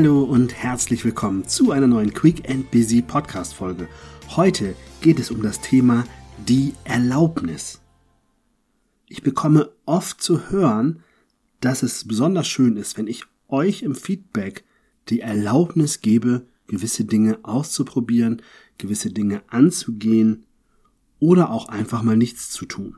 Hallo 0.00 0.22
und 0.22 0.54
herzlich 0.54 1.04
willkommen 1.04 1.46
zu 1.46 1.72
einer 1.72 1.86
neuen 1.86 2.14
Quick 2.14 2.48
and 2.48 2.70
Busy 2.70 3.02
Podcast 3.02 3.52
Folge. 3.52 3.86
Heute 4.30 4.74
geht 5.02 5.20
es 5.20 5.30
um 5.30 5.42
das 5.42 5.60
Thema 5.60 6.04
die 6.38 6.72
Erlaubnis. 6.84 7.82
Ich 9.08 9.22
bekomme 9.22 9.70
oft 9.84 10.22
zu 10.22 10.48
hören, 10.48 11.02
dass 11.60 11.82
es 11.82 12.08
besonders 12.08 12.48
schön 12.48 12.78
ist, 12.78 12.96
wenn 12.96 13.08
ich 13.08 13.24
euch 13.48 13.82
im 13.82 13.94
Feedback 13.94 14.64
die 15.10 15.20
Erlaubnis 15.20 16.00
gebe, 16.00 16.46
gewisse 16.66 17.04
Dinge 17.04 17.38
auszuprobieren, 17.42 18.40
gewisse 18.78 19.10
Dinge 19.10 19.42
anzugehen 19.48 20.46
oder 21.18 21.50
auch 21.50 21.68
einfach 21.68 22.02
mal 22.02 22.16
nichts 22.16 22.48
zu 22.48 22.64
tun. 22.64 22.96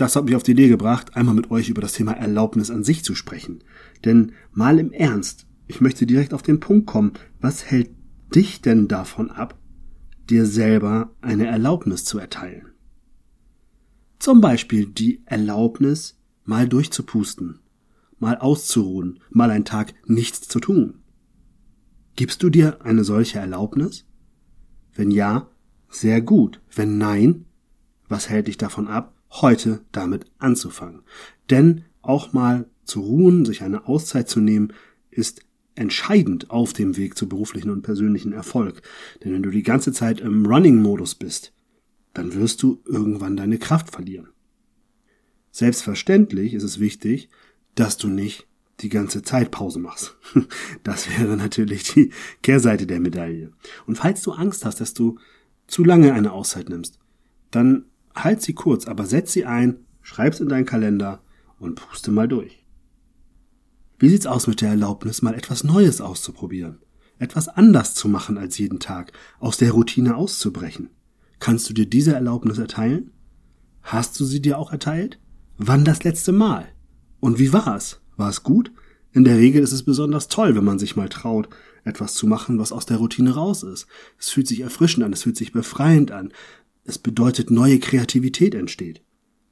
Das 0.00 0.16
hat 0.16 0.24
mich 0.24 0.34
auf 0.34 0.42
die 0.42 0.52
Idee 0.52 0.68
gebracht, 0.68 1.14
einmal 1.14 1.34
mit 1.34 1.50
euch 1.50 1.68
über 1.68 1.82
das 1.82 1.92
Thema 1.92 2.12
Erlaubnis 2.12 2.70
an 2.70 2.84
sich 2.84 3.04
zu 3.04 3.14
sprechen. 3.14 3.62
Denn 4.02 4.32
mal 4.50 4.78
im 4.78 4.92
Ernst, 4.92 5.46
ich 5.66 5.82
möchte 5.82 6.06
direkt 6.06 6.32
auf 6.32 6.40
den 6.40 6.58
Punkt 6.58 6.86
kommen, 6.86 7.12
was 7.38 7.66
hält 7.66 7.90
dich 8.34 8.62
denn 8.62 8.88
davon 8.88 9.30
ab, 9.30 9.58
dir 10.30 10.46
selber 10.46 11.14
eine 11.20 11.48
Erlaubnis 11.48 12.06
zu 12.06 12.18
erteilen? 12.18 12.72
Zum 14.18 14.40
Beispiel 14.40 14.86
die 14.86 15.20
Erlaubnis, 15.26 16.18
mal 16.46 16.66
durchzupusten, 16.66 17.58
mal 18.18 18.38
auszuruhen, 18.38 19.20
mal 19.28 19.50
einen 19.50 19.66
Tag 19.66 19.92
nichts 20.06 20.48
zu 20.48 20.60
tun. 20.60 21.00
Gibst 22.16 22.42
du 22.42 22.48
dir 22.48 22.82
eine 22.86 23.04
solche 23.04 23.38
Erlaubnis? 23.38 24.06
Wenn 24.94 25.10
ja, 25.10 25.50
sehr 25.90 26.22
gut. 26.22 26.62
Wenn 26.74 26.96
nein, 26.96 27.44
was 28.08 28.30
hält 28.30 28.46
dich 28.46 28.56
davon 28.56 28.88
ab, 28.88 29.14
heute 29.30 29.80
damit 29.92 30.26
anzufangen? 30.38 31.02
Denn 31.50 31.84
auch 32.02 32.32
mal 32.32 32.68
zu 32.84 33.00
ruhen, 33.00 33.44
sich 33.44 33.62
eine 33.62 33.86
Auszeit 33.86 34.28
zu 34.28 34.40
nehmen, 34.40 34.72
ist 35.10 35.42
entscheidend 35.74 36.50
auf 36.50 36.72
dem 36.72 36.96
Weg 36.96 37.16
zu 37.16 37.28
beruflichen 37.28 37.70
und 37.70 37.82
persönlichen 37.82 38.32
Erfolg. 38.32 38.82
Denn 39.22 39.32
wenn 39.32 39.42
du 39.42 39.50
die 39.50 39.62
ganze 39.62 39.92
Zeit 39.92 40.20
im 40.20 40.44
Running-Modus 40.46 41.14
bist, 41.14 41.52
dann 42.12 42.34
wirst 42.34 42.62
du 42.62 42.82
irgendwann 42.86 43.36
deine 43.36 43.58
Kraft 43.58 43.90
verlieren. 43.90 44.28
Selbstverständlich 45.52 46.54
ist 46.54 46.62
es 46.62 46.80
wichtig, 46.80 47.28
dass 47.74 47.96
du 47.96 48.08
nicht 48.08 48.46
die 48.80 48.88
ganze 48.88 49.22
Zeit 49.22 49.50
Pause 49.50 49.78
machst. 49.78 50.16
Das 50.82 51.08
wäre 51.10 51.36
natürlich 51.36 51.92
die 51.92 52.10
Kehrseite 52.42 52.86
der 52.86 53.00
Medaille. 53.00 53.52
Und 53.86 53.96
falls 53.96 54.22
du 54.22 54.32
Angst 54.32 54.64
hast, 54.64 54.80
dass 54.80 54.94
du 54.94 55.18
zu 55.66 55.84
lange 55.84 56.14
eine 56.14 56.32
Auszeit 56.32 56.68
nimmst, 56.68 56.98
dann 57.50 57.84
halt 58.14 58.42
sie 58.42 58.54
kurz, 58.54 58.86
aber 58.86 59.06
setz 59.06 59.32
sie 59.32 59.44
ein, 59.44 59.86
schreib's 60.02 60.40
in 60.40 60.48
deinen 60.48 60.66
Kalender 60.66 61.22
und 61.58 61.76
puste 61.76 62.10
mal 62.10 62.28
durch. 62.28 62.64
Wie 63.98 64.08
sieht's 64.08 64.26
aus 64.26 64.46
mit 64.46 64.60
der 64.60 64.70
Erlaubnis, 64.70 65.22
mal 65.22 65.34
etwas 65.34 65.62
Neues 65.62 66.00
auszuprobieren? 66.00 66.78
Etwas 67.18 67.48
anders 67.48 67.94
zu 67.94 68.08
machen 68.08 68.38
als 68.38 68.56
jeden 68.56 68.80
Tag, 68.80 69.12
aus 69.38 69.58
der 69.58 69.72
Routine 69.72 70.16
auszubrechen? 70.16 70.88
Kannst 71.38 71.68
du 71.68 71.74
dir 71.74 71.86
diese 71.86 72.14
Erlaubnis 72.14 72.58
erteilen? 72.58 73.12
Hast 73.82 74.18
du 74.18 74.24
sie 74.24 74.40
dir 74.40 74.58
auch 74.58 74.72
erteilt? 74.72 75.18
Wann 75.58 75.84
das 75.84 76.04
letzte 76.04 76.32
Mal? 76.32 76.68
Und 77.20 77.38
wie 77.38 77.52
war 77.52 77.76
es? 77.76 78.00
War 78.16 78.30
es 78.30 78.42
gut? 78.42 78.72
In 79.12 79.24
der 79.24 79.36
Regel 79.36 79.62
ist 79.62 79.72
es 79.72 79.82
besonders 79.82 80.28
toll, 80.28 80.54
wenn 80.54 80.64
man 80.64 80.78
sich 80.78 80.96
mal 80.96 81.08
traut, 81.08 81.48
etwas 81.84 82.14
zu 82.14 82.26
machen, 82.26 82.58
was 82.58 82.72
aus 82.72 82.86
der 82.86 82.98
Routine 82.98 83.34
raus 83.34 83.62
ist. 83.62 83.86
Es 84.18 84.30
fühlt 84.30 84.46
sich 84.46 84.60
erfrischend 84.60 85.04
an, 85.04 85.12
es 85.12 85.22
fühlt 85.24 85.36
sich 85.36 85.52
befreiend 85.52 86.12
an. 86.12 86.32
Es 86.84 86.98
bedeutet, 86.98 87.50
neue 87.50 87.78
Kreativität 87.78 88.54
entsteht. 88.54 89.02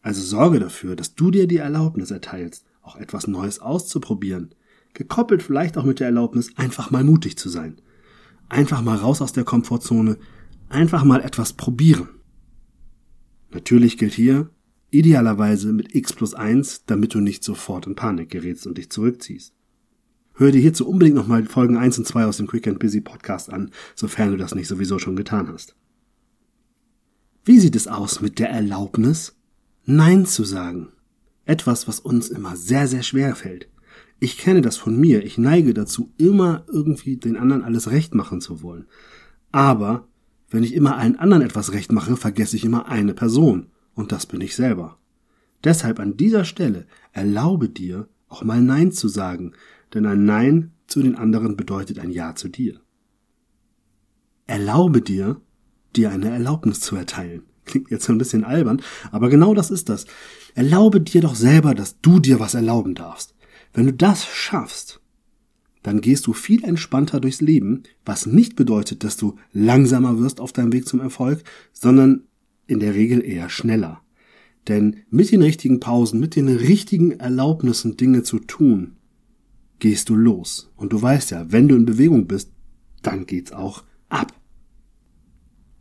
Also 0.03 0.23
sorge 0.23 0.61
dafür, 0.61 0.97
dass 0.97 1.15
du 1.15 1.31
dir 1.31 1.47
die 1.47 1.59
Erlaubnis 1.59 2.11
erteilst, 2.11 2.65
auch 2.83 2.97
etwas 2.97 3.27
Neues 3.27 3.59
auszuprobieren. 3.61 4.55
Gekoppelt 4.95 5.43
vielleicht 5.43 5.77
auch 5.77 5.85
mit 5.85 6.01
der 6.01 6.07
Erlaubnis, 6.07 6.57
einfach 6.57 6.91
mal 6.91 7.05
mutig 7.05 7.37
zu 7.37 7.49
sein. 7.49 7.81
Einfach 8.49 8.83
mal 8.83 8.97
raus 8.97 9.21
aus 9.21 9.33
der 9.33 9.45
Komfortzone, 9.45 10.17
einfach 10.69 11.05
mal 11.05 11.21
etwas 11.21 11.53
probieren. 11.53 12.09
Natürlich 13.51 13.99
gilt 13.99 14.15
hier, 14.15 14.51
Idealerweise 14.91 15.73
mit 15.75 15.95
x 15.95 16.15
plus 16.15 16.33
1, 16.33 16.87
damit 16.87 17.13
du 17.13 17.21
nicht 17.21 17.45
sofort 17.45 17.87
in 17.87 17.95
Panik 17.95 18.31
gerätst 18.31 18.67
und 18.67 18.79
dich 18.79 18.91
zurückziehst. 18.91 19.53
Hör 20.33 20.51
dir 20.51 20.61
hierzu 20.61 20.89
unbedingt 20.89 21.17
nochmal 21.17 21.45
Folgen 21.45 21.77
1 21.77 21.99
und 21.99 22.07
2 22.07 22.25
aus 22.25 22.39
dem 22.39 22.47
Quick 22.47 22.67
and 22.69 22.79
Busy 22.79 23.03
Podcast 23.03 23.53
an, 23.53 23.71
sofern 23.95 24.31
du 24.31 24.39
das 24.39 24.55
nicht 24.55 24.69
sowieso 24.69 24.99
schon 24.99 25.17
getan 25.17 25.49
hast. 25.49 25.77
Wie 27.49 27.61
sieht 27.61 27.77
es 27.77 27.89
aus 27.89 28.21
mit 28.21 28.39
der 28.39 28.51
Erlaubnis, 28.51 29.35
Nein 29.87 30.27
zu 30.27 30.45
sagen? 30.45 30.89
Etwas, 31.47 31.89
was 31.89 31.99
uns 31.99 32.29
immer 32.29 32.57
sehr, 32.57 32.87
sehr 32.87 33.03
schwer 33.03 33.35
fällt. 33.35 33.71
Ich 34.21 34.37
kenne 34.37 34.61
das 34.61 34.77
von 34.77 35.01
mir. 35.01 35.25
Ich 35.25 35.39
neige 35.39 35.73
dazu, 35.73 36.13
immer 36.19 36.67
irgendwie 36.69 37.17
den 37.17 37.39
anderen 37.39 37.63
alles 37.63 37.91
recht 37.91 38.15
machen 38.15 38.43
zu 38.43 38.61
wollen. 38.61 38.85
Aber 39.51 40.09
wenn 40.51 40.63
ich 40.63 40.75
immer 40.75 40.99
allen 40.99 41.19
anderen 41.19 41.43
etwas 41.43 41.73
recht 41.73 41.91
mache, 41.91 42.19
vergesse 42.19 42.55
ich 42.55 42.67
immer 42.67 42.87
eine 42.89 43.15
Person 43.15 43.69
und 43.95 44.13
das 44.13 44.27
bin 44.27 44.43
ich 44.43 44.55
selber. 44.55 44.99
Deshalb 45.65 46.01
an 46.01 46.19
dieser 46.19 46.45
Stelle 46.45 46.87
erlaube 47.13 47.71
dir, 47.71 48.11
auch 48.29 48.45
mal 48.45 48.61
Nein 48.61 48.93
zu 48.93 49.09
sagen, 49.09 49.53
denn 49.95 50.05
ein 50.05 50.27
Nein 50.27 50.73
zu 50.87 51.03
den 51.03 51.15
anderen 51.15 51.57
bedeutet 51.57 51.99
ein 51.99 52.11
Ja 52.11 52.35
zu 52.35 52.49
dir. 52.49 52.79
Erlaube 54.47 55.01
dir, 55.01 55.41
dir 55.97 56.11
eine 56.11 56.31
Erlaubnis 56.31 56.81
zu 56.81 56.97
erteilen. 56.97 57.43
Klingt 57.65 57.91
jetzt 57.91 58.09
ein 58.09 58.19
bisschen 58.19 58.45
albern, 58.45 58.81
aber 59.11 59.29
genau 59.29 59.55
das 59.55 59.71
ist 59.71 59.89
das. 59.89 60.07
Erlaube 60.55 61.01
dir 61.01 61.21
doch 61.21 61.35
selber, 61.35 61.75
dass 61.75 62.01
du 62.01 62.19
dir 62.19 62.41
was 62.41 62.55
erlauben 62.55 62.95
darfst. 62.95 63.35
Wenn 63.75 63.87
du 63.87 63.93
das 63.93 64.25
schaffst, 64.25 65.01
dann 65.83 66.01
gehst 66.01 66.27
du 66.27 66.33
viel 66.33 66.65
entspannter 66.65 67.21
durchs 67.21 67.41
Leben, 67.41 67.83
was 68.05 68.27
nicht 68.27 68.57
bedeutet, 68.57 69.05
dass 69.05 69.17
du 69.17 69.37
langsamer 69.53 70.19
wirst 70.19 70.41
auf 70.41 70.53
deinem 70.53 70.73
Weg 70.73 70.87
zum 70.87 71.01
Erfolg, 71.01 71.45
sondern 71.73 72.25
in 72.67 72.81
der 72.81 72.95
Regel 72.95 73.25
eher 73.25 73.49
schneller. 73.49 74.03
Denn 74.67 74.97
mit 75.11 75.31
den 75.31 75.43
richtigen 75.43 75.81
Pausen, 75.81 76.21
mit 76.21 76.37
den 76.37 76.49
richtigen 76.49 77.13
Erlaubnissen 77.13 77.97
Dinge 77.97 78.23
zu 78.23 78.39
tun, 78.39 78.97
gehst 79.79 80.09
du 80.09 80.15
los. 80.15 80.71
Und 80.77 80.93
du 80.93 81.01
weißt 81.01 81.31
ja, 81.31 81.51
wenn 81.51 81.69
du 81.69 81.77
in 81.77 81.87
Bewegung 81.87 82.27
bist, 82.27 82.53
dann 83.03 83.27
geht's 83.27 83.53
auch 83.53 83.85
ab. 84.09 84.38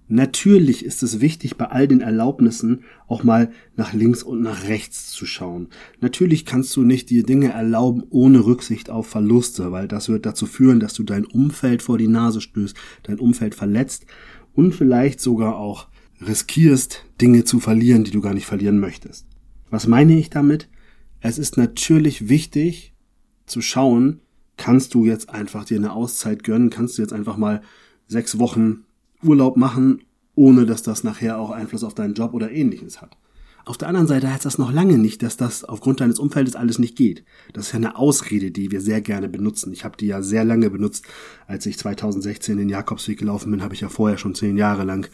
Natürlich 0.10 0.86
ist 0.86 1.04
es 1.04 1.20
wichtig, 1.20 1.58
bei 1.58 1.66
all 1.66 1.88
den 1.88 2.00
Erlaubnissen 2.00 2.84
auch 3.08 3.24
mal 3.24 3.52
nach 3.76 3.94
links 3.94 4.24
und 4.24 4.42
nach 4.42 4.64
rechts 4.64 5.12
zu 5.12 5.26
schauen. 5.26 5.68
Natürlich 6.00 6.46
kannst 6.46 6.76
du 6.78 6.84
nicht 6.84 7.10
dir 7.10 7.24
Dinge 7.24 7.52
erlauben 7.52 8.04
ohne 8.10 8.46
Rücksicht 8.46 8.90
auf 8.90 9.08
Verluste, 9.08 9.72
weil 9.74 9.88
das 9.90 10.08
wird 10.08 10.26
dazu 10.26 10.46
führen, 10.46 10.80
dass 10.80 10.94
du 10.94 11.04
dein 11.04 11.26
Umfeld 11.26 11.82
vor 11.82 11.98
die 11.98 12.08
Nase 12.08 12.40
stößt, 12.40 12.78
dein 13.04 13.20
Umfeld 13.20 13.54
verletzt 13.54 14.06
und 14.54 14.74
vielleicht 14.74 15.20
sogar 15.20 15.58
auch 15.58 15.88
riskierst, 16.26 17.06
Dinge 17.20 17.44
zu 17.44 17.60
verlieren, 17.60 18.06
die 18.06 18.12
du 18.12 18.22
gar 18.22 18.34
nicht 18.34 18.46
verlieren 18.46 18.80
möchtest. 18.80 19.26
Was 19.70 19.88
meine 19.88 20.18
ich 20.18 20.30
damit? 20.30 20.70
Es 21.20 21.38
ist 21.38 21.58
natürlich 21.58 22.30
wichtig 22.30 22.94
zu 23.46 23.62
schauen, 23.62 24.22
kannst 24.56 24.94
du 24.94 25.06
jetzt 25.06 25.30
einfach 25.30 25.66
dir 25.66 25.78
eine 25.78 25.92
Auszeit 25.92 26.44
gönnen, 26.44 26.70
kannst 26.70 26.98
du 26.98 27.02
jetzt 27.02 27.14
einfach 27.14 27.38
mal 27.38 27.62
sechs 28.08 28.40
Wochen 28.40 28.86
Urlaub 29.24 29.58
machen, 29.58 30.02
ohne 30.36 30.66
dass 30.66 30.84
das 30.84 31.04
nachher 31.04 31.40
auch 31.40 31.52
Einfluss 31.52 31.84
auf 31.84 31.96
deinen 31.96 32.14
Job 32.14 32.34
oder 32.34 32.52
ähnliches 32.52 33.02
hat. 33.02 33.18
Auf 33.68 33.78
der 33.78 33.90
anderen 33.90 34.08
Seite 34.08 34.32
heißt 34.32 34.46
das 34.46 34.58
noch 34.58 34.72
lange 34.72 34.98
nicht, 34.98 35.22
dass 35.24 35.36
das 35.36 35.66
aufgrund 35.66 36.00
deines 36.00 36.20
Umfeldes 36.20 36.56
alles 36.56 36.80
nicht 36.80 36.96
geht. 36.96 37.26
Das 37.52 37.66
ist 37.66 37.72
ja 37.74 37.78
eine 37.78 37.98
Ausrede, 37.98 38.50
die 38.50 38.72
wir 38.72 38.80
sehr 38.80 39.02
gerne 39.02 39.28
benutzen. 39.28 39.74
Ich 39.74 39.84
habe 39.84 39.98
die 39.98 40.08
ja 40.08 40.22
sehr 40.22 40.46
lange 40.46 40.70
benutzt. 40.70 41.06
Als 41.48 41.66
ich 41.66 41.78
2016 41.78 42.58
den 42.58 42.70
Jakobsweg 42.70 43.20
gelaufen 43.20 43.52
bin, 43.52 43.62
habe 43.62 43.74
ich 43.74 43.82
ja 43.82 43.90
vorher 43.90 44.18
schon 44.18 44.36
zehn 44.36 44.56
Jahre 44.56 44.86
lang 44.86 45.10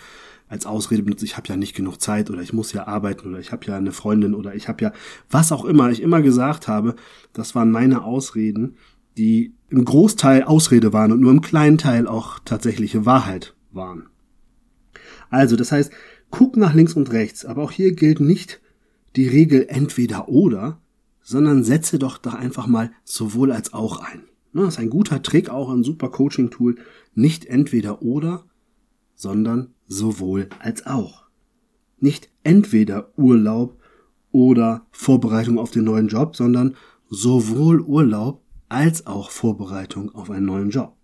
als 0.49 0.67
Ausrede 0.67 1.01
benutzt, 1.01 1.23
ich 1.23 1.35
habe 1.35 1.47
ja 1.47 1.57
nicht 1.57 1.75
genug 1.75 1.99
Zeit 1.99 2.29
oder 2.29 2.41
ich 2.41 2.53
muss 2.53 2.73
ja 2.73 2.85
arbeiten 2.85 3.27
oder 3.27 3.39
ich 3.39 3.51
habe 3.51 3.65
ja 3.65 3.75
eine 3.75 3.91
Freundin 3.91 4.35
oder 4.35 4.53
ich 4.53 4.67
habe 4.67 4.83
ja 4.83 4.93
was 5.31 5.51
auch 5.51 5.65
immer 5.65 5.89
ich 5.89 6.01
immer 6.01 6.21
gesagt 6.21 6.67
habe, 6.67 6.95
das 7.31 7.55
waren 7.55 7.71
meine 7.71 8.03
Ausreden, 8.03 8.75
die 9.17 9.55
im 9.69 9.83
Großteil 9.83 10.43
Ausrede 10.43 10.93
waren 10.93 11.11
und 11.11 11.21
nur 11.21 11.31
im 11.31 11.41
kleinen 11.41 11.79
Teil 11.79 12.07
auch 12.07 12.37
tatsächliche 12.45 13.05
Wahrheit 13.05 13.55
waren. 13.73 14.09
Also, 15.29 15.55
das 15.55 15.71
heißt, 15.71 15.91
guck 16.29 16.57
nach 16.57 16.73
links 16.73 16.93
und 16.93 17.11
rechts, 17.11 17.45
aber 17.45 17.63
auch 17.63 17.71
hier 17.71 17.93
gilt 17.93 18.19
nicht 18.19 18.61
die 19.15 19.27
Regel 19.27 19.65
entweder 19.69 20.29
oder, 20.29 20.81
sondern 21.21 21.63
setze 21.63 21.99
doch 21.99 22.17
da 22.17 22.31
einfach 22.31 22.67
mal 22.67 22.91
sowohl 23.03 23.51
als 23.51 23.73
auch 23.73 23.99
ein. 23.99 24.23
Das 24.53 24.75
ist 24.75 24.79
ein 24.79 24.89
guter 24.89 25.23
Trick, 25.23 25.49
auch 25.49 25.69
ein 25.71 25.83
super 25.83 26.09
Coaching-Tool. 26.09 26.75
Nicht 27.15 27.45
entweder 27.45 28.03
oder, 28.03 28.45
sondern 29.15 29.73
sowohl 29.87 30.49
als 30.59 30.85
auch. 30.85 31.23
Nicht 31.99 32.29
entweder 32.43 33.17
Urlaub 33.17 33.79
oder 34.31 34.85
Vorbereitung 34.91 35.57
auf 35.57 35.71
den 35.71 35.85
neuen 35.85 36.07
Job, 36.07 36.35
sondern 36.35 36.75
sowohl 37.09 37.81
Urlaub 37.81 38.43
als 38.69 39.07
auch 39.07 39.31
Vorbereitung 39.31 40.13
auf 40.13 40.29
einen 40.29 40.45
neuen 40.45 40.69
Job. 40.69 40.95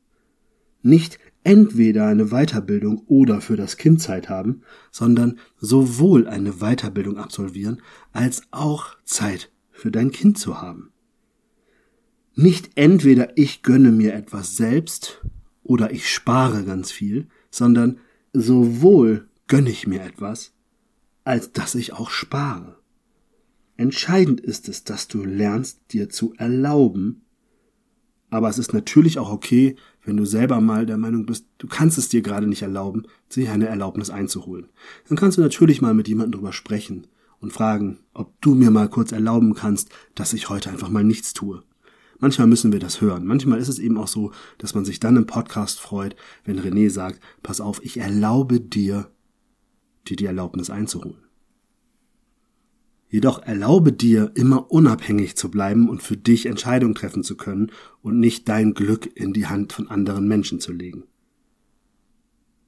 Nicht 0.82 1.20
entweder 1.44 2.08
eine 2.08 2.28
Weiterbildung 2.28 3.04
oder 3.08 3.42
für 3.42 3.56
das 3.56 3.78
Kind 3.78 4.02
Zeit 4.02 4.30
haben, 4.30 4.62
sondern 4.92 5.40
sowohl 5.58 6.28
eine 6.28 6.54
Weiterbildung 6.60 7.18
absolvieren 7.18 7.82
als 8.12 8.44
auch 8.52 8.98
Zeit 9.06 9.52
für 9.72 9.92
dein 9.92 10.12
Kind 10.12 10.38
zu 10.38 10.62
haben. 10.62 10.92
Nicht 12.36 12.72
entweder 12.76 13.38
ich 13.38 13.64
gönne 13.64 13.92
mir 13.92 14.14
etwas 14.14 14.56
selbst 14.56 15.22
oder 15.64 15.92
ich 15.92 16.10
spare 16.10 16.64
ganz 16.64 16.92
viel, 16.92 17.28
sondern 17.50 18.00
sowohl 18.34 19.28
gönne 19.48 19.70
ich 19.70 19.88
mir 19.88 20.02
etwas, 20.02 20.54
als 21.24 21.52
dass 21.52 21.76
ich 21.76 21.94
auch 21.94 22.10
spare. 22.10 22.78
Entscheidend 23.78 24.42
ist 24.42 24.68
es, 24.68 24.84
dass 24.84 25.08
du 25.08 25.24
lernst, 25.24 25.82
dir 25.92 26.10
zu 26.10 26.34
erlauben, 26.38 27.22
aber 28.30 28.50
es 28.50 28.58
ist 28.58 28.74
natürlich 28.74 29.18
auch 29.18 29.32
okay, 29.32 29.76
wenn 30.04 30.18
du 30.18 30.26
selber 30.26 30.62
mal 30.62 30.86
der 30.86 30.98
Meinung 30.98 31.26
bist, 31.26 31.46
du 31.58 31.68
kannst 31.68 31.98
es 31.98 32.10
dir 32.10 32.22
gerade 32.22 32.48
nicht 32.48 32.62
erlauben, 32.62 33.04
sich 33.28 33.50
eine 33.50 33.68
Erlaubnis 33.68 34.10
einzuholen. 34.10 34.70
Dann 35.08 35.18
kannst 35.18 35.38
du 35.38 35.42
natürlich 35.42 35.82
mal 35.82 35.94
mit 35.94 36.08
jemandem 36.08 36.40
drüber 36.40 36.54
sprechen 36.54 37.08
und 37.40 37.54
fragen, 37.54 38.00
ob 38.14 38.40
du 38.42 38.56
mir 38.56 38.72
mal 38.72 38.90
kurz 38.90 39.12
erlauben 39.12 39.54
kannst, 39.56 39.90
dass 40.16 40.34
ich 40.34 40.50
heute 40.50 40.70
einfach 40.70 40.90
mal 40.90 41.04
nichts 41.04 41.34
tue. 41.34 41.64
Manchmal 42.20 42.48
müssen 42.48 42.74
wir 42.74 42.80
das 42.80 43.00
hören. 43.00 43.26
Manchmal 43.26 43.60
ist 43.60 43.70
es 43.70 43.80
eben 43.80 43.98
auch 43.98 44.08
so, 44.08 44.32
dass 44.58 44.76
man 44.76 44.84
sich 44.84 45.00
dann 45.00 45.16
im 45.16 45.26
Podcast 45.26 45.80
freut, 45.80 46.16
wenn 46.44 46.60
René 46.60 46.90
sagt, 46.90 47.22
pass 47.42 47.62
auf, 47.62 47.80
ich 47.84 47.98
erlaube 47.98 48.60
dir, 48.60 49.10
dir 50.08 50.18
die 50.18 50.26
Erlaubnis 50.26 50.70
einzuholen. 50.70 51.29
Jedoch 53.10 53.42
erlaube 53.42 53.92
dir, 53.92 54.32
immer 54.36 54.72
unabhängig 54.72 55.36
zu 55.36 55.50
bleiben 55.50 55.90
und 55.90 56.04
für 56.04 56.16
dich 56.16 56.46
Entscheidungen 56.46 56.94
treffen 56.94 57.24
zu 57.24 57.36
können 57.36 57.72
und 58.02 58.20
nicht 58.20 58.48
dein 58.48 58.76
Glück 58.76 59.10
in 59.16 59.34
die 59.34 59.48
Hand 59.48 59.74
von 59.74 59.90
anderen 59.90 60.28
Menschen 60.28 60.60
zu 60.60 60.72
legen. 60.72 61.04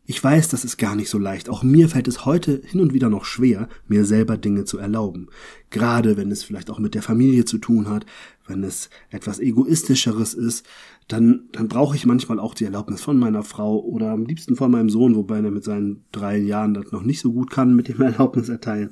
Ich 0.07 0.21
weiß, 0.21 0.49
das 0.49 0.65
ist 0.65 0.77
gar 0.77 0.95
nicht 0.95 1.09
so 1.09 1.19
leicht. 1.19 1.47
Auch 1.47 1.61
mir 1.63 1.87
fällt 1.87 2.07
es 2.07 2.25
heute 2.25 2.61
hin 2.65 2.81
und 2.81 2.91
wieder 2.91 3.09
noch 3.09 3.23
schwer, 3.23 3.69
mir 3.87 4.03
selber 4.03 4.35
Dinge 4.35 4.65
zu 4.65 4.79
erlauben. 4.79 5.29
Gerade 5.69 6.17
wenn 6.17 6.31
es 6.31 6.43
vielleicht 6.43 6.69
auch 6.71 6.79
mit 6.79 6.95
der 6.95 7.03
Familie 7.03 7.45
zu 7.45 7.59
tun 7.59 7.87
hat, 7.87 8.05
wenn 8.47 8.63
es 8.63 8.89
etwas 9.09 9.39
egoistischeres 9.39 10.33
ist, 10.33 10.65
dann, 11.07 11.47
dann 11.51 11.67
brauche 11.67 11.95
ich 11.95 12.05
manchmal 12.05 12.39
auch 12.39 12.55
die 12.55 12.65
Erlaubnis 12.65 13.01
von 13.01 13.17
meiner 13.17 13.43
Frau 13.43 13.79
oder 13.79 14.09
am 14.09 14.25
liebsten 14.25 14.55
von 14.55 14.71
meinem 14.71 14.89
Sohn, 14.89 15.15
wobei 15.15 15.37
er 15.37 15.51
mit 15.51 15.63
seinen 15.63 16.03
drei 16.11 16.37
Jahren 16.37 16.73
das 16.73 16.91
noch 16.91 17.03
nicht 17.03 17.21
so 17.21 17.31
gut 17.31 17.51
kann 17.51 17.75
mit 17.75 17.87
dem 17.87 18.01
Erlaubnis 18.01 18.49
erteilen. 18.49 18.89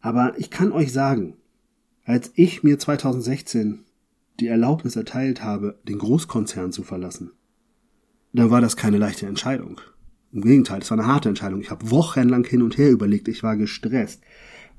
Aber 0.00 0.38
ich 0.38 0.50
kann 0.50 0.72
euch 0.72 0.92
sagen, 0.92 1.36
als 2.04 2.32
ich 2.34 2.62
mir 2.62 2.78
2016 2.78 3.84
die 4.40 4.46
Erlaubnis 4.46 4.96
erteilt 4.96 5.42
habe, 5.42 5.78
den 5.86 5.98
Großkonzern 5.98 6.72
zu 6.72 6.82
verlassen, 6.82 7.32
dann 8.32 8.50
war 8.50 8.60
das 8.60 8.76
keine 8.76 8.98
leichte 8.98 9.26
Entscheidung. 9.26 9.80
Im 10.32 10.42
Gegenteil, 10.42 10.80
es 10.80 10.90
war 10.90 10.98
eine 10.98 11.08
harte 11.08 11.28
Entscheidung. 11.28 11.60
Ich 11.60 11.70
habe 11.70 11.90
wochenlang 11.90 12.44
hin 12.44 12.62
und 12.62 12.76
her 12.76 12.90
überlegt, 12.90 13.28
ich 13.28 13.42
war 13.42 13.56
gestresst. 13.56 14.22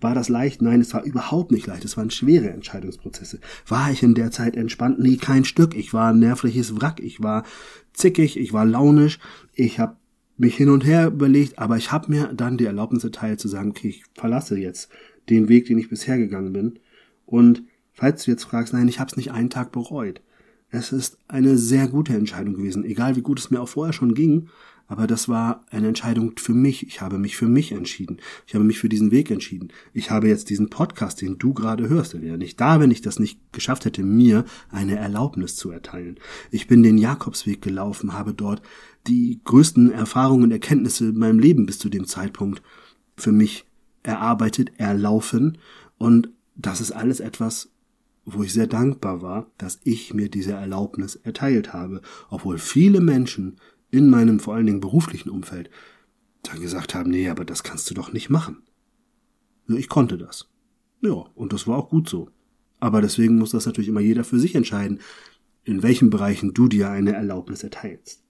War 0.01 0.15
das 0.15 0.29
leicht? 0.29 0.61
Nein, 0.61 0.79
es 0.79 0.93
war 0.93 1.03
überhaupt 1.03 1.51
nicht 1.51 1.67
leicht. 1.67 1.83
Es 1.83 1.97
waren 1.97 2.09
schwere 2.09 2.49
Entscheidungsprozesse. 2.51 3.39
War 3.67 3.91
ich 3.91 4.01
in 4.01 4.13
der 4.13 4.31
Zeit 4.31 4.55
entspannt? 4.55 4.99
Nee, 4.99 5.17
kein 5.17 5.43
Stück. 5.43 5.75
Ich 5.75 5.93
war 5.93 6.11
ein 6.11 6.19
nervliches 6.19 6.79
Wrack. 6.79 7.01
Ich 7.01 7.21
war 7.21 7.43
zickig, 7.93 8.37
ich 8.37 8.53
war 8.53 8.65
launisch. 8.65 9.19
Ich 9.53 9.79
habe 9.79 9.97
mich 10.39 10.55
hin 10.55 10.69
und 10.69 10.85
her 10.85 11.07
überlegt, 11.07 11.59
aber 11.59 11.75
ich 11.75 11.91
habe 11.91 12.09
mir 12.09 12.33
dann 12.33 12.57
die 12.57 12.65
Erlaubnis 12.65 13.03
erteilt 13.03 13.41
zu 13.41 13.49
sagen, 13.49 13.71
okay, 13.71 13.89
ich 13.89 14.03
verlasse 14.15 14.57
jetzt 14.57 14.89
den 15.29 15.49
Weg, 15.49 15.65
den 15.65 15.77
ich 15.77 15.89
bisher 15.89 16.17
gegangen 16.17 16.53
bin. 16.53 16.79
Und 17.25 17.63
falls 17.91 18.23
du 18.23 18.31
jetzt 18.31 18.45
fragst, 18.45 18.73
nein, 18.73 18.87
ich 18.87 18.99
habe 18.99 19.09
es 19.11 19.17
nicht 19.17 19.31
einen 19.31 19.49
Tag 19.49 19.73
bereut. 19.73 20.21
Es 20.71 20.93
ist 20.93 21.17
eine 21.27 21.57
sehr 21.57 21.89
gute 21.89 22.13
Entscheidung 22.13 22.53
gewesen, 22.53 22.85
egal 22.85 23.17
wie 23.17 23.21
gut 23.21 23.39
es 23.39 23.51
mir 23.51 23.59
auch 23.59 23.67
vorher 23.67 23.91
schon 23.93 24.13
ging, 24.13 24.47
aber 24.89 25.05
das 25.05 25.29
war 25.29 25.63
eine 25.69 25.87
Entscheidung 25.87 26.33
für 26.37 26.55
mich. 26.55 26.85
Ich 26.87 26.99
habe 26.99 27.19
mich 27.19 27.37
für 27.37 27.47
mich 27.47 27.71
entschieden. 27.71 28.17
Ich 28.47 28.55
habe 28.55 28.65
mich 28.65 28.79
für 28.79 28.89
diesen 28.89 29.11
Weg 29.11 29.29
entschieden. 29.29 29.69
Ich 29.93 30.09
habe 30.09 30.27
jetzt 30.27 30.49
diesen 30.49 30.71
Podcast, 30.71 31.21
den 31.21 31.37
du 31.37 31.53
gerade 31.53 31.87
hörst, 31.87 32.13
der 32.13 32.23
wäre 32.23 32.39
nicht 32.39 32.59
da, 32.59 32.79
wenn 32.79 32.89
ich 32.89 33.01
das 33.01 33.19
nicht 33.19 33.39
geschafft 33.53 33.85
hätte, 33.85 34.03
mir 34.03 34.45
eine 34.71 34.97
Erlaubnis 34.97 35.55
zu 35.55 35.69
erteilen. 35.69 36.19
Ich 36.49 36.65
bin 36.65 36.81
den 36.81 36.97
Jakobsweg 36.97 37.61
gelaufen, 37.61 38.13
habe 38.13 38.33
dort 38.33 38.63
die 39.05 39.39
größten 39.43 39.91
Erfahrungen 39.91 40.45
und 40.45 40.51
Erkenntnisse 40.51 41.09
in 41.09 41.19
meinem 41.19 41.37
Leben 41.37 41.67
bis 41.67 41.77
zu 41.77 41.89
dem 41.89 42.07
Zeitpunkt 42.07 42.63
für 43.15 43.31
mich 43.31 43.65
erarbeitet, 44.01 44.71
erlaufen. 44.77 45.59
Und 45.99 46.29
das 46.55 46.81
ist 46.81 46.93
alles 46.93 47.19
etwas, 47.19 47.69
wo 48.25 48.41
ich 48.41 48.53
sehr 48.53 48.67
dankbar 48.67 49.21
war, 49.21 49.51
dass 49.59 49.79
ich 49.83 50.15
mir 50.15 50.29
diese 50.29 50.53
Erlaubnis 50.53 51.15
erteilt 51.15 51.73
habe, 51.73 52.01
obwohl 52.31 52.57
viele 52.57 53.01
Menschen 53.01 53.57
in 53.91 54.09
meinem 54.09 54.39
vor 54.39 54.55
allen 54.55 54.65
Dingen 54.65 54.79
beruflichen 54.81 55.29
Umfeld 55.29 55.69
dann 56.43 56.61
gesagt 56.61 56.95
haben, 56.95 57.09
nee, 57.09 57.29
aber 57.29 57.45
das 57.45 57.63
kannst 57.63 57.89
du 57.89 57.93
doch 57.93 58.13
nicht 58.13 58.29
machen. 58.29 58.63
Ich 59.67 59.89
konnte 59.89 60.17
das. 60.17 60.49
Ja, 61.01 61.11
und 61.11 61.53
das 61.53 61.67
war 61.67 61.77
auch 61.77 61.89
gut 61.89 62.09
so. 62.09 62.29
Aber 62.79 63.01
deswegen 63.01 63.37
muss 63.37 63.51
das 63.51 63.65
natürlich 63.65 63.89
immer 63.89 63.99
jeder 63.99 64.23
für 64.23 64.39
sich 64.39 64.55
entscheiden, 64.55 64.99
in 65.63 65.83
welchen 65.83 66.09
Bereichen 66.09 66.53
du 66.53 66.67
dir 66.67 66.89
eine 66.89 67.13
Erlaubnis 67.13 67.63
erteilst. 67.63 68.23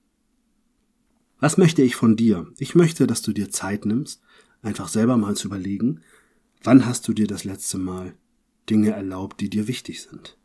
Was 1.38 1.56
möchte 1.56 1.82
ich 1.82 1.96
von 1.96 2.16
dir? 2.16 2.48
Ich 2.58 2.74
möchte, 2.74 3.06
dass 3.06 3.22
du 3.22 3.32
dir 3.32 3.50
Zeit 3.50 3.86
nimmst, 3.86 4.20
einfach 4.60 4.88
selber 4.88 5.16
mal 5.16 5.36
zu 5.36 5.48
überlegen, 5.48 6.00
wann 6.62 6.84
hast 6.84 7.08
du 7.08 7.14
dir 7.14 7.26
das 7.26 7.44
letzte 7.44 7.78
Mal 7.78 8.14
Dinge 8.68 8.90
erlaubt, 8.90 9.40
die 9.40 9.48
dir 9.48 9.66
wichtig 9.66 10.02
sind? 10.02 10.36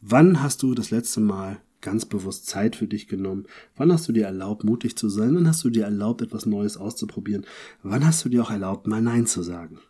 Wann 0.00 0.42
hast 0.42 0.62
du 0.62 0.74
das 0.74 0.90
letzte 0.90 1.20
Mal 1.20 1.60
ganz 1.82 2.06
bewusst 2.06 2.46
Zeit 2.46 2.76
für 2.76 2.86
dich 2.86 3.08
genommen? 3.08 3.46
Wann 3.76 3.92
hast 3.92 4.08
du 4.08 4.12
dir 4.12 4.24
erlaubt, 4.24 4.64
mutig 4.64 4.96
zu 4.96 5.08
sein? 5.08 5.34
Wann 5.34 5.46
hast 5.46 5.62
du 5.64 5.70
dir 5.70 5.84
erlaubt, 5.84 6.22
etwas 6.22 6.46
Neues 6.46 6.76
auszuprobieren? 6.76 7.44
Wann 7.82 8.06
hast 8.06 8.24
du 8.24 8.28
dir 8.28 8.42
auch 8.42 8.50
erlaubt, 8.50 8.86
mal 8.86 9.02
Nein 9.02 9.26
zu 9.26 9.42
sagen? 9.42 9.80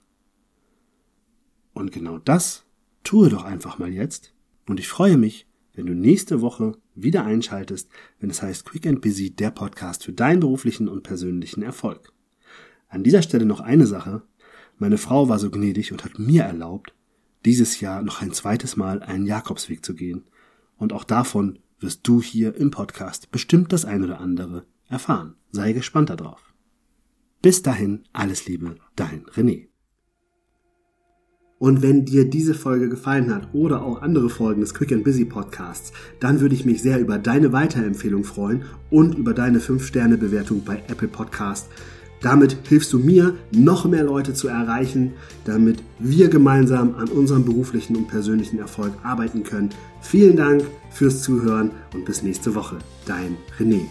Und 1.72 1.92
genau 1.92 2.18
das 2.18 2.64
tue 3.04 3.28
doch 3.28 3.44
einfach 3.44 3.78
mal 3.78 3.92
jetzt. 3.92 4.34
Und 4.66 4.80
ich 4.80 4.88
freue 4.88 5.16
mich, 5.16 5.46
wenn 5.74 5.86
du 5.86 5.94
nächste 5.94 6.40
Woche 6.40 6.76
wieder 6.94 7.24
einschaltest, 7.24 7.88
wenn 8.20 8.30
es 8.30 8.42
heißt 8.42 8.64
Quick 8.64 8.86
and 8.86 9.00
Busy, 9.00 9.30
der 9.30 9.50
Podcast 9.50 10.04
für 10.04 10.12
deinen 10.12 10.40
beruflichen 10.40 10.88
und 10.88 11.02
persönlichen 11.02 11.62
Erfolg. 11.62 12.12
An 12.88 13.02
dieser 13.02 13.22
Stelle 13.22 13.46
noch 13.46 13.60
eine 13.60 13.86
Sache. 13.86 14.22
Meine 14.78 14.98
Frau 14.98 15.28
war 15.28 15.38
so 15.38 15.50
gnädig 15.50 15.92
und 15.92 16.04
hat 16.04 16.18
mir 16.18 16.42
erlaubt, 16.42 16.94
dieses 17.44 17.80
Jahr 17.80 18.02
noch 18.02 18.20
ein 18.20 18.32
zweites 18.32 18.76
Mal 18.76 19.02
einen 19.02 19.26
Jakobsweg 19.26 19.84
zu 19.84 19.94
gehen. 19.94 20.24
Und 20.76 20.92
auch 20.92 21.04
davon 21.04 21.58
wirst 21.82 22.06
du 22.06 22.22
hier 22.22 22.54
im 22.56 22.70
Podcast 22.70 23.30
bestimmt 23.30 23.72
das 23.72 23.84
ein 23.84 24.02
oder 24.02 24.20
andere 24.20 24.64
erfahren. 24.88 25.34
Sei 25.50 25.72
gespannt 25.72 26.10
darauf. 26.10 26.52
Bis 27.42 27.62
dahin, 27.62 28.04
alles 28.12 28.46
Liebe, 28.46 28.76
dein 28.94 29.24
René. 29.26 29.68
Und 31.58 31.80
wenn 31.80 32.04
dir 32.04 32.28
diese 32.28 32.54
Folge 32.54 32.88
gefallen 32.88 33.32
hat 33.32 33.54
oder 33.54 33.82
auch 33.82 34.02
andere 34.02 34.28
Folgen 34.30 34.60
des 34.60 34.74
Quick 34.74 34.90
and 34.90 35.04
Busy 35.04 35.24
Podcasts, 35.24 35.92
dann 36.18 36.40
würde 36.40 36.56
ich 36.56 36.64
mich 36.64 36.82
sehr 36.82 36.98
über 36.98 37.18
deine 37.18 37.52
Weiterempfehlung 37.52 38.24
freuen 38.24 38.64
und 38.90 39.14
über 39.16 39.32
deine 39.32 39.60
5-Sterne-Bewertung 39.60 40.64
bei 40.64 40.82
Apple 40.88 41.06
Podcast. 41.06 41.68
Damit 42.22 42.56
hilfst 42.68 42.92
du 42.92 42.98
mir, 42.98 43.34
noch 43.50 43.84
mehr 43.84 44.04
Leute 44.04 44.32
zu 44.32 44.48
erreichen, 44.48 45.12
damit 45.44 45.82
wir 45.98 46.28
gemeinsam 46.28 46.94
an 46.94 47.08
unserem 47.08 47.44
beruflichen 47.44 47.96
und 47.96 48.08
persönlichen 48.08 48.60
Erfolg 48.60 48.92
arbeiten 49.02 49.42
können. 49.42 49.70
Vielen 50.00 50.36
Dank 50.36 50.62
fürs 50.90 51.22
Zuhören 51.22 51.72
und 51.94 52.04
bis 52.04 52.22
nächste 52.22 52.54
Woche. 52.54 52.78
Dein 53.06 53.36
René. 53.58 53.82